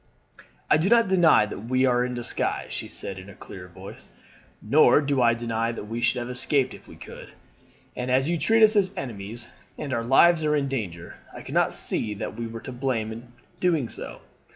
[0.71, 4.09] "'I do not deny that we were in disguise,' she said in her clear voice.
[4.59, 7.33] 'Nor do I deny that we should have escaped if we could.
[7.95, 11.71] And as you treat us as enemies, and our lives are in danger, I cannot
[11.75, 14.21] see that we were to blame in doing so.